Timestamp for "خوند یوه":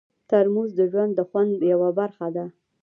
1.29-1.89